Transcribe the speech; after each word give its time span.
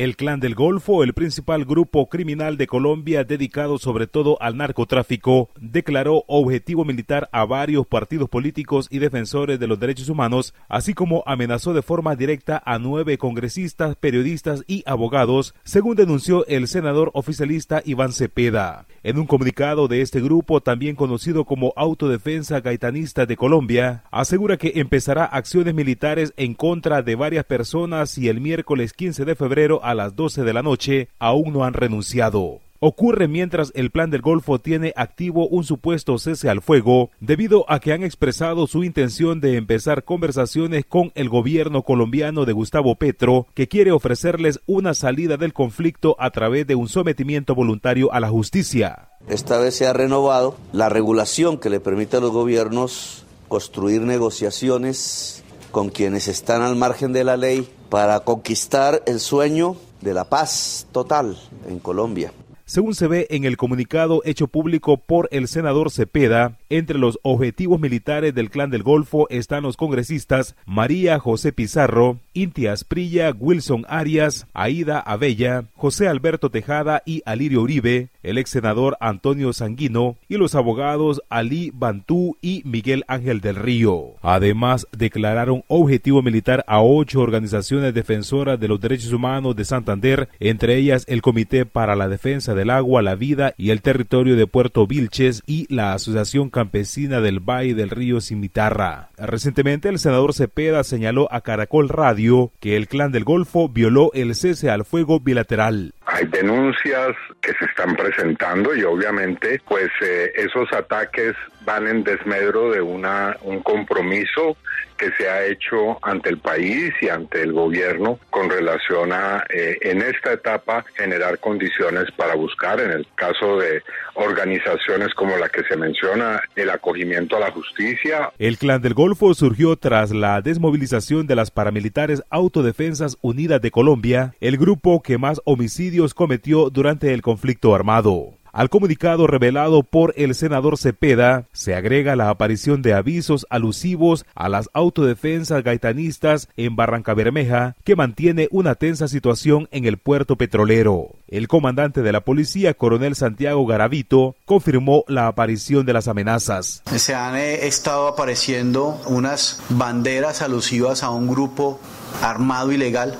El 0.00 0.16
Clan 0.16 0.40
del 0.40 0.54
Golfo, 0.54 1.04
el 1.04 1.12
principal 1.12 1.66
grupo 1.66 2.08
criminal 2.08 2.56
de 2.56 2.66
Colombia 2.66 3.22
dedicado 3.22 3.76
sobre 3.76 4.06
todo 4.06 4.40
al 4.40 4.56
narcotráfico, 4.56 5.50
declaró 5.60 6.24
objetivo 6.26 6.86
militar 6.86 7.28
a 7.32 7.44
varios 7.44 7.86
partidos 7.86 8.30
políticos 8.30 8.88
y 8.90 8.98
defensores 8.98 9.60
de 9.60 9.66
los 9.66 9.78
derechos 9.78 10.08
humanos, 10.08 10.54
así 10.70 10.94
como 10.94 11.22
amenazó 11.26 11.74
de 11.74 11.82
forma 11.82 12.16
directa 12.16 12.62
a 12.64 12.78
nueve 12.78 13.18
congresistas, 13.18 13.94
periodistas 13.94 14.64
y 14.66 14.84
abogados, 14.86 15.54
según 15.64 15.96
denunció 15.96 16.46
el 16.46 16.66
senador 16.66 17.10
oficialista 17.12 17.82
Iván 17.84 18.14
Cepeda. 18.14 18.86
En 19.02 19.18
un 19.18 19.26
comunicado 19.26 19.86
de 19.86 20.00
este 20.00 20.22
grupo, 20.22 20.62
también 20.62 20.96
conocido 20.96 21.44
como 21.44 21.74
Autodefensa 21.76 22.60
Gaitanista 22.60 23.26
de 23.26 23.36
Colombia, 23.36 24.04
asegura 24.10 24.56
que 24.56 24.72
empezará 24.76 25.26
acciones 25.26 25.74
militares 25.74 26.32
en 26.38 26.54
contra 26.54 27.02
de 27.02 27.16
varias 27.16 27.44
personas 27.44 28.16
y 28.16 28.28
el 28.28 28.40
miércoles 28.40 28.94
15 28.94 29.26
de 29.26 29.34
febrero 29.34 29.84
las 29.94 30.16
12 30.16 30.44
de 30.44 30.52
la 30.52 30.62
noche 30.62 31.08
aún 31.18 31.52
no 31.52 31.64
han 31.64 31.74
renunciado. 31.74 32.60
Ocurre 32.82 33.28
mientras 33.28 33.72
el 33.74 33.90
Plan 33.90 34.08
del 34.08 34.22
Golfo 34.22 34.58
tiene 34.58 34.94
activo 34.96 35.46
un 35.46 35.64
supuesto 35.64 36.16
cese 36.18 36.48
al 36.48 36.62
fuego 36.62 37.10
debido 37.20 37.66
a 37.68 37.78
que 37.78 37.92
han 37.92 38.02
expresado 38.02 38.66
su 38.66 38.84
intención 38.84 39.38
de 39.42 39.56
empezar 39.56 40.02
conversaciones 40.02 40.86
con 40.86 41.12
el 41.14 41.28
gobierno 41.28 41.82
colombiano 41.82 42.46
de 42.46 42.54
Gustavo 42.54 42.94
Petro, 42.94 43.46
que 43.52 43.68
quiere 43.68 43.92
ofrecerles 43.92 44.60
una 44.64 44.94
salida 44.94 45.36
del 45.36 45.52
conflicto 45.52 46.16
a 46.18 46.30
través 46.30 46.66
de 46.66 46.74
un 46.74 46.88
sometimiento 46.88 47.54
voluntario 47.54 48.14
a 48.14 48.20
la 48.20 48.30
justicia. 48.30 49.10
Esta 49.28 49.58
vez 49.58 49.74
se 49.74 49.86
ha 49.86 49.92
renovado 49.92 50.56
la 50.72 50.88
regulación 50.88 51.58
que 51.58 51.68
le 51.68 51.80
permite 51.80 52.16
a 52.16 52.20
los 52.20 52.30
gobiernos 52.30 53.26
construir 53.48 54.00
negociaciones 54.00 55.44
con 55.70 55.90
quienes 55.90 56.28
están 56.28 56.62
al 56.62 56.76
margen 56.76 57.12
de 57.12 57.24
la 57.24 57.36
ley 57.36 57.68
para 57.90 58.20
conquistar 58.20 59.02
el 59.06 59.20
sueño 59.20 59.76
de 60.00 60.14
la 60.14 60.24
paz 60.24 60.86
total 60.92 61.36
en 61.68 61.78
Colombia. 61.78 62.32
Según 62.64 62.94
se 62.94 63.08
ve 63.08 63.26
en 63.30 63.44
el 63.44 63.56
comunicado 63.56 64.22
hecho 64.24 64.46
público 64.46 64.96
por 64.96 65.28
el 65.32 65.48
senador 65.48 65.90
Cepeda, 65.90 66.56
entre 66.70 66.98
los 66.98 67.18
objetivos 67.22 67.80
militares 67.80 68.34
del 68.34 68.48
Clan 68.50 68.70
del 68.70 68.82
Golfo 68.82 69.28
están 69.28 69.64
los 69.64 69.76
congresistas 69.76 70.56
María 70.64 71.18
José 71.18 71.52
Pizarro, 71.52 72.18
Intia 72.32 72.72
Asprilla, 72.72 73.32
Wilson 73.38 73.84
Arias, 73.88 74.46
Aida 74.54 75.00
Abella, 75.00 75.64
José 75.74 76.08
Alberto 76.08 76.50
Tejada 76.50 77.02
y 77.04 77.22
Alirio 77.26 77.62
Uribe, 77.62 78.08
el 78.22 78.38
ex 78.38 78.50
senador 78.50 78.96
Antonio 79.00 79.52
Sanguino 79.52 80.16
y 80.28 80.36
los 80.36 80.54
abogados 80.54 81.22
Ali 81.28 81.72
Bantú 81.74 82.36
y 82.40 82.62
Miguel 82.64 83.04
Ángel 83.08 83.40
del 83.40 83.56
Río. 83.56 84.14
Además, 84.22 84.86
declararon 84.96 85.64
objetivo 85.68 86.22
militar 86.22 86.64
a 86.66 86.80
ocho 86.82 87.20
organizaciones 87.20 87.94
defensoras 87.94 88.60
de 88.60 88.68
los 88.68 88.80
derechos 88.80 89.12
humanos 89.12 89.56
de 89.56 89.64
Santander, 89.64 90.28
entre 90.38 90.76
ellas 90.76 91.04
el 91.08 91.22
Comité 91.22 91.66
para 91.66 91.96
la 91.96 92.08
Defensa 92.08 92.54
del 92.54 92.70
Agua, 92.70 93.02
la 93.02 93.14
Vida 93.16 93.54
y 93.56 93.70
el 93.70 93.82
Territorio 93.82 94.36
de 94.36 94.46
Puerto 94.46 94.86
Vilches 94.86 95.42
y 95.46 95.66
la 95.72 95.94
Asociación 95.94 96.50
Campesina 96.60 97.22
del 97.22 97.40
Valle 97.40 97.72
del 97.72 97.88
Río 97.88 98.20
Cimitarra. 98.20 99.08
Recientemente, 99.16 99.88
el 99.88 99.98
senador 99.98 100.34
Cepeda 100.34 100.84
señaló 100.84 101.26
a 101.32 101.40
Caracol 101.40 101.88
Radio 101.88 102.52
que 102.60 102.76
el 102.76 102.86
Clan 102.86 103.12
del 103.12 103.24
Golfo 103.24 103.70
violó 103.70 104.10
el 104.12 104.34
cese 104.34 104.68
al 104.68 104.84
fuego 104.84 105.20
bilateral. 105.20 105.94
Hay 106.04 106.26
denuncias 106.26 107.16
que 107.40 107.54
se 107.54 107.64
están 107.64 107.96
presentando 107.96 108.74
y 108.74 108.82
obviamente 108.82 109.62
pues 109.66 109.88
eh, 110.02 110.32
esos 110.36 110.70
ataques 110.74 111.34
van 111.64 111.86
en 111.86 112.04
desmedro 112.04 112.70
de 112.70 112.82
una, 112.82 113.38
un 113.40 113.62
compromiso 113.62 114.58
que 115.00 115.10
se 115.12 115.30
ha 115.30 115.46
hecho 115.46 115.98
ante 116.02 116.28
el 116.28 116.38
país 116.38 116.92
y 117.00 117.08
ante 117.08 117.42
el 117.42 117.54
gobierno 117.54 118.18
con 118.28 118.50
relación 118.50 119.14
a, 119.14 119.42
eh, 119.48 119.78
en 119.80 120.02
esta 120.02 120.34
etapa, 120.34 120.84
generar 120.94 121.38
condiciones 121.38 122.10
para 122.16 122.34
buscar, 122.34 122.78
en 122.80 122.90
el 122.90 123.06
caso 123.14 123.56
de 123.56 123.82
organizaciones 124.12 125.14
como 125.14 125.38
la 125.38 125.48
que 125.48 125.62
se 125.64 125.76
menciona, 125.78 126.42
el 126.54 126.68
acogimiento 126.68 127.36
a 127.36 127.40
la 127.40 127.50
justicia. 127.50 128.30
El 128.38 128.58
Clan 128.58 128.82
del 128.82 128.92
Golfo 128.92 129.32
surgió 129.32 129.76
tras 129.76 130.10
la 130.10 130.42
desmovilización 130.42 131.26
de 131.26 131.36
las 131.36 131.50
paramilitares 131.50 132.22
Autodefensas 132.28 133.16
Unidas 133.22 133.62
de 133.62 133.70
Colombia, 133.70 134.34
el 134.40 134.58
grupo 134.58 135.02
que 135.02 135.16
más 135.16 135.40
homicidios 135.46 136.12
cometió 136.12 136.68
durante 136.68 137.14
el 137.14 137.22
conflicto 137.22 137.74
armado. 137.74 138.39
Al 138.52 138.68
comunicado 138.68 139.26
revelado 139.26 139.82
por 139.82 140.12
el 140.16 140.34
senador 140.34 140.76
Cepeda 140.76 141.46
se 141.52 141.74
agrega 141.74 142.16
la 142.16 142.30
aparición 142.30 142.82
de 142.82 142.94
avisos 142.94 143.46
alusivos 143.48 144.26
a 144.34 144.48
las 144.48 144.68
autodefensas 144.72 145.62
gaitanistas 145.62 146.48
en 146.56 146.74
Barranca 146.74 147.14
Bermeja 147.14 147.76
que 147.84 147.96
mantiene 147.96 148.48
una 148.50 148.74
tensa 148.74 149.08
situación 149.08 149.68
en 149.70 149.84
el 149.84 149.98
puerto 149.98 150.36
petrolero. 150.36 151.10
El 151.28 151.46
comandante 151.46 152.02
de 152.02 152.10
la 152.10 152.22
policía, 152.22 152.74
coronel 152.74 153.14
Santiago 153.14 153.64
Garavito, 153.66 154.34
confirmó 154.44 155.04
la 155.06 155.28
aparición 155.28 155.86
de 155.86 155.92
las 155.92 156.08
amenazas. 156.08 156.82
Se 156.96 157.14
han 157.14 157.36
eh, 157.36 157.66
estado 157.68 158.08
apareciendo 158.08 159.00
unas 159.06 159.62
banderas 159.68 160.42
alusivas 160.42 161.04
a 161.04 161.10
un 161.10 161.28
grupo 161.28 161.80
armado 162.20 162.72
ilegal 162.72 163.16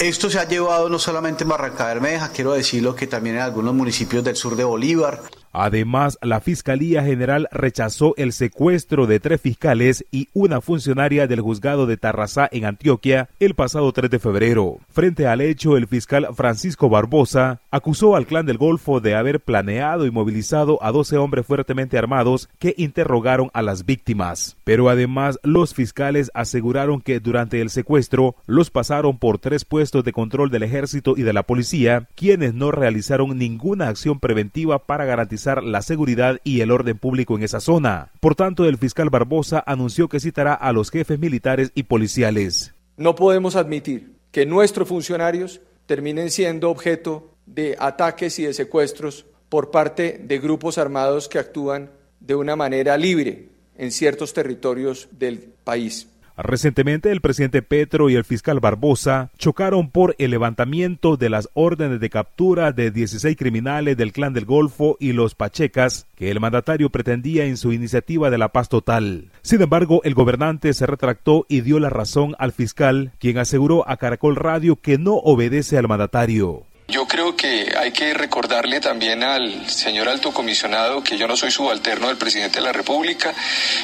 esto 0.00 0.30
se 0.30 0.38
ha 0.38 0.48
llevado 0.48 0.88
no 0.88 0.98
solamente 0.98 1.44
en 1.44 1.50
Barranca 1.50 1.84
Bermeja, 1.84 2.30
quiero 2.30 2.52
decirlo 2.52 2.96
que 2.96 3.06
también 3.06 3.36
en 3.36 3.42
algunos 3.42 3.74
municipios 3.74 4.24
del 4.24 4.34
sur 4.34 4.56
de 4.56 4.64
Bolívar. 4.64 5.20
Además, 5.52 6.18
la 6.22 6.40
Fiscalía 6.40 7.02
General 7.02 7.48
rechazó 7.50 8.14
el 8.16 8.32
secuestro 8.32 9.06
de 9.06 9.18
tres 9.18 9.40
fiscales 9.40 10.04
y 10.12 10.28
una 10.32 10.60
funcionaria 10.60 11.26
del 11.26 11.40
juzgado 11.40 11.86
de 11.86 11.96
Tarrazá 11.96 12.48
en 12.52 12.64
Antioquia 12.64 13.28
el 13.40 13.54
pasado 13.54 13.92
3 13.92 14.10
de 14.10 14.18
febrero. 14.20 14.78
Frente 14.90 15.26
al 15.26 15.40
hecho, 15.40 15.76
el 15.76 15.88
fiscal 15.88 16.28
Francisco 16.34 16.88
Barbosa 16.88 17.60
acusó 17.70 18.14
al 18.14 18.26
clan 18.26 18.46
del 18.46 18.58
Golfo 18.58 19.00
de 19.00 19.16
haber 19.16 19.40
planeado 19.40 20.06
y 20.06 20.10
movilizado 20.10 20.78
a 20.82 20.92
12 20.92 21.16
hombres 21.16 21.46
fuertemente 21.46 21.98
armados 21.98 22.48
que 22.58 22.74
interrogaron 22.76 23.50
a 23.52 23.62
las 23.62 23.84
víctimas. 23.84 24.56
Pero 24.62 24.88
además, 24.88 25.40
los 25.42 25.74
fiscales 25.74 26.30
aseguraron 26.32 27.00
que 27.00 27.18
durante 27.18 27.60
el 27.60 27.70
secuestro 27.70 28.36
los 28.46 28.70
pasaron 28.70 29.18
por 29.18 29.38
tres 29.38 29.64
puestos 29.64 30.04
de 30.04 30.12
control 30.12 30.50
del 30.50 30.62
ejército 30.62 31.14
y 31.16 31.22
de 31.22 31.32
la 31.32 31.42
policía, 31.42 32.08
quienes 32.14 32.54
no 32.54 32.70
realizaron 32.70 33.36
ninguna 33.36 33.88
acción 33.88 34.20
preventiva 34.20 34.78
para 34.78 35.04
garantizar 35.04 35.39
la 35.46 35.82
seguridad 35.82 36.40
y 36.44 36.60
el 36.60 36.70
orden 36.70 36.98
público 36.98 37.36
en 37.36 37.42
esa 37.42 37.60
zona. 37.60 38.12
Por 38.20 38.34
tanto, 38.34 38.64
el 38.64 38.78
fiscal 38.78 39.10
Barbosa 39.10 39.62
anunció 39.66 40.08
que 40.08 40.20
citará 40.20 40.54
a 40.54 40.72
los 40.72 40.90
jefes 40.90 41.18
militares 41.18 41.72
y 41.74 41.84
policiales. 41.84 42.74
No 42.96 43.14
podemos 43.14 43.56
admitir 43.56 44.12
que 44.30 44.46
nuestros 44.46 44.88
funcionarios 44.88 45.60
terminen 45.86 46.30
siendo 46.30 46.70
objeto 46.70 47.34
de 47.46 47.76
ataques 47.78 48.38
y 48.38 48.44
de 48.44 48.54
secuestros 48.54 49.26
por 49.48 49.70
parte 49.70 50.20
de 50.22 50.38
grupos 50.38 50.78
armados 50.78 51.28
que 51.28 51.38
actúan 51.38 51.90
de 52.20 52.34
una 52.34 52.54
manera 52.54 52.96
libre 52.96 53.48
en 53.76 53.90
ciertos 53.90 54.32
territorios 54.32 55.08
del 55.10 55.38
país. 55.64 56.09
Recientemente 56.42 57.10
el 57.12 57.20
presidente 57.20 57.60
Petro 57.60 58.08
y 58.08 58.14
el 58.14 58.24
fiscal 58.24 58.60
Barbosa 58.60 59.30
chocaron 59.36 59.90
por 59.90 60.16
el 60.18 60.30
levantamiento 60.30 61.16
de 61.16 61.28
las 61.28 61.50
órdenes 61.52 62.00
de 62.00 62.08
captura 62.08 62.72
de 62.72 62.90
16 62.90 63.36
criminales 63.36 63.96
del 63.96 64.12
clan 64.12 64.32
del 64.32 64.46
Golfo 64.46 64.96
y 64.98 65.12
los 65.12 65.34
Pachecas 65.34 66.06
que 66.16 66.30
el 66.30 66.40
mandatario 66.40 66.88
pretendía 66.90 67.44
en 67.44 67.58
su 67.58 67.72
iniciativa 67.72 68.30
de 68.30 68.38
la 68.38 68.48
paz 68.48 68.70
total. 68.70 69.30
Sin 69.42 69.60
embargo, 69.60 70.00
el 70.04 70.14
gobernante 70.14 70.72
se 70.72 70.86
retractó 70.86 71.44
y 71.48 71.60
dio 71.60 71.78
la 71.78 71.90
razón 71.90 72.34
al 72.38 72.52
fiscal, 72.52 73.12
quien 73.18 73.36
aseguró 73.38 73.88
a 73.88 73.98
Caracol 73.98 74.36
Radio 74.36 74.76
que 74.76 74.96
no 74.96 75.16
obedece 75.16 75.76
al 75.76 75.88
mandatario. 75.88 76.64
Yo 76.90 77.06
creo 77.06 77.36
que 77.36 77.72
hay 77.78 77.92
que 77.92 78.14
recordarle 78.14 78.80
también 78.80 79.22
al 79.22 79.68
señor 79.68 80.08
alto 80.08 80.32
comisionado 80.32 81.04
que 81.04 81.16
yo 81.16 81.28
no 81.28 81.36
soy 81.36 81.52
subalterno 81.52 82.08
del 82.08 82.16
presidente 82.16 82.58
de 82.58 82.64
la 82.64 82.72
República, 82.72 83.32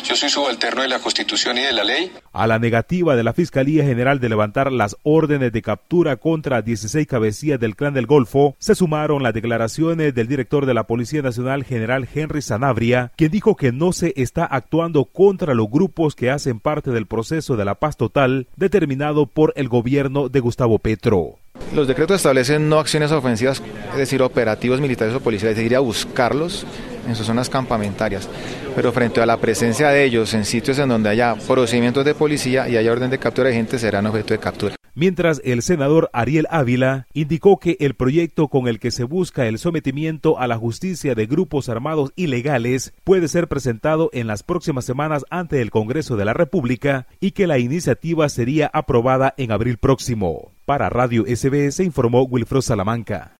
yo 0.04 0.16
soy 0.16 0.28
subalterno 0.28 0.82
de 0.82 0.88
la 0.88 0.98
Constitución 0.98 1.56
y 1.56 1.60
de 1.60 1.72
la 1.72 1.84
ley. 1.84 2.10
A 2.32 2.48
la 2.48 2.58
negativa 2.58 3.14
de 3.14 3.22
la 3.22 3.32
Fiscalía 3.32 3.84
General 3.84 4.18
de 4.18 4.28
levantar 4.28 4.72
las 4.72 4.96
órdenes 5.04 5.52
de 5.52 5.62
captura 5.62 6.16
contra 6.16 6.62
16 6.62 7.06
cabecillas 7.06 7.60
del 7.60 7.76
Clan 7.76 7.94
del 7.94 8.06
Golfo, 8.06 8.56
se 8.58 8.74
sumaron 8.74 9.22
las 9.22 9.34
declaraciones 9.34 10.12
del 10.12 10.26
director 10.26 10.66
de 10.66 10.74
la 10.74 10.88
Policía 10.88 11.22
Nacional, 11.22 11.62
general 11.64 12.08
Henry 12.12 12.42
Sanabria, 12.42 13.12
quien 13.16 13.30
dijo 13.30 13.54
que 13.54 13.70
no 13.70 13.92
se 13.92 14.14
está 14.16 14.44
actuando 14.46 15.04
contra 15.04 15.54
los 15.54 15.70
grupos 15.70 16.16
que 16.16 16.30
hacen 16.30 16.58
parte 16.58 16.90
del 16.90 17.06
proceso 17.06 17.56
de 17.56 17.64
la 17.64 17.76
paz 17.76 17.96
total 17.96 18.48
determinado 18.56 19.26
por 19.26 19.52
el 19.54 19.68
gobierno 19.68 20.28
de 20.28 20.40
Gustavo 20.40 20.80
Petro. 20.80 21.38
Los 21.74 21.88
decretos 21.88 22.16
establecen 22.16 22.68
no 22.68 22.78
acciones 22.78 23.12
ofensivas, 23.12 23.62
es 23.92 23.96
decir, 23.96 24.22
operativos 24.22 24.80
militares 24.80 25.14
o 25.14 25.20
policiales, 25.20 25.58
es 25.58 25.64
ir 25.64 25.76
a 25.76 25.80
buscarlos 25.80 26.64
en 27.06 27.14
sus 27.14 27.26
zonas 27.26 27.50
campamentarias. 27.50 28.28
Pero 28.74 28.92
frente 28.92 29.20
a 29.20 29.26
la 29.26 29.36
presencia 29.38 29.88
de 29.88 30.04
ellos 30.04 30.32
en 30.34 30.44
sitios 30.44 30.78
en 30.78 30.88
donde 30.88 31.08
haya 31.08 31.34
procedimientos 31.34 32.04
de 32.04 32.14
policía 32.14 32.68
y 32.68 32.76
haya 32.76 32.92
orden 32.92 33.10
de 33.10 33.18
captura 33.18 33.48
de 33.48 33.54
gente, 33.54 33.78
serán 33.78 34.06
objeto 34.06 34.34
de 34.34 34.40
captura. 34.40 34.76
mientras 34.94 35.42
el 35.44 35.60
senador 35.60 36.08
Ariel 36.14 36.46
Ávila 36.50 37.06
indicó 37.12 37.58
que 37.58 37.76
el 37.80 37.94
proyecto 37.94 38.48
con 38.48 38.66
el 38.66 38.78
que 38.78 38.90
se 38.90 39.04
busca 39.04 39.46
el 39.46 39.58
sometimiento 39.58 40.38
a 40.38 40.46
la 40.46 40.56
justicia 40.56 41.14
de 41.14 41.26
grupos 41.26 41.68
armados 41.68 42.12
ilegales 42.16 42.94
puede 43.04 43.28
ser 43.28 43.46
presentado 43.46 44.08
en 44.14 44.26
las 44.26 44.42
próximas 44.42 44.86
semanas 44.86 45.24
ante 45.28 45.60
el 45.60 45.70
Congreso 45.70 46.16
de 46.16 46.24
la 46.24 46.32
República 46.32 47.06
y 47.20 47.32
que 47.32 47.46
la 47.46 47.58
iniciativa 47.58 48.28
sería 48.30 48.70
aprobada 48.72 49.34
en 49.36 49.52
abril 49.52 49.76
próximo. 49.76 50.55
Para 50.66 50.88
Radio 50.88 51.24
SBS 51.24 51.78
informó 51.78 52.24
Wilfredo 52.24 52.60
Salamanca. 52.60 53.36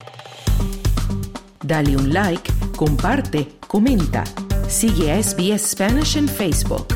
Dale 1.60 1.96
un 1.96 2.12
like, 2.12 2.52
comparte, 2.76 3.48
comenta. 3.66 4.22
Sigue 4.68 5.10
a 5.10 5.20
SBS 5.20 5.72
Spanish 5.72 6.16
en 6.16 6.28
Facebook. 6.28 6.95